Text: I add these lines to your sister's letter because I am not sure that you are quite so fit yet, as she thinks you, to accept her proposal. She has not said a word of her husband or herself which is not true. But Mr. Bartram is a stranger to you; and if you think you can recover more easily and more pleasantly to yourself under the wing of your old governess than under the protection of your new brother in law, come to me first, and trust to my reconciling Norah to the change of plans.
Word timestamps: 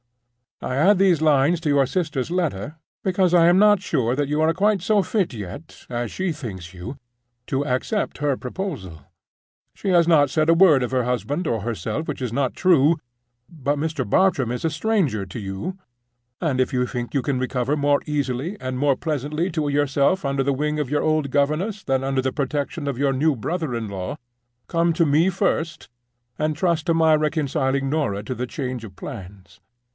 I 0.63 0.75
add 0.75 0.97
these 0.99 1.21
lines 1.21 1.59
to 1.61 1.69
your 1.69 1.85
sister's 1.87 2.29
letter 2.31 2.75
because 3.03 3.33
I 3.35 3.47
am 3.47 3.57
not 3.59 3.81
sure 3.81 4.15
that 4.15 4.27
you 4.27 4.41
are 4.41 4.53
quite 4.53 4.81
so 4.81 5.01
fit 5.01 5.33
yet, 5.33 5.85
as 5.89 6.11
she 6.11 6.31
thinks 6.31 6.71
you, 6.73 6.97
to 7.47 7.65
accept 7.65 8.17
her 8.17 8.37
proposal. 8.37 9.01
She 9.73 9.89
has 9.89 10.07
not 10.07 10.29
said 10.29 10.49
a 10.49 10.53
word 10.55 10.83
of 10.83 10.91
her 10.91 11.03
husband 11.03 11.47
or 11.47 11.61
herself 11.61 12.07
which 12.07 12.21
is 12.21 12.33
not 12.33 12.55
true. 12.55 12.97
But 13.49 13.77
Mr. 13.79 14.07
Bartram 14.07 14.51
is 14.51 14.63
a 14.65 14.69
stranger 14.71 15.25
to 15.25 15.39
you; 15.39 15.77
and 16.39 16.59
if 16.59 16.73
you 16.73 16.85
think 16.87 17.13
you 17.13 17.21
can 17.23 17.39
recover 17.39 17.75
more 17.75 18.01
easily 18.07 18.57
and 18.59 18.77
more 18.79 18.95
pleasantly 18.95 19.51
to 19.51 19.67
yourself 19.69 20.25
under 20.25 20.43
the 20.43 20.53
wing 20.53 20.79
of 20.79 20.89
your 20.91 21.01
old 21.03 21.29
governess 21.29 21.83
than 21.83 22.03
under 22.03 22.21
the 22.21 22.33
protection 22.33 22.87
of 22.87 22.97
your 22.97 23.13
new 23.13 23.35
brother 23.35 23.75
in 23.75 23.87
law, 23.87 24.17
come 24.67 24.93
to 24.93 25.05
me 25.07 25.29
first, 25.29 25.89
and 26.39 26.55
trust 26.55 26.87
to 26.87 26.93
my 26.95 27.15
reconciling 27.15 27.89
Norah 27.89 28.23
to 28.23 28.33
the 28.35 28.47
change 28.47 28.83
of 28.83 28.95
plans. 28.95 29.59